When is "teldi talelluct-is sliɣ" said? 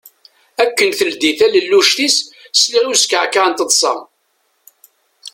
0.97-2.83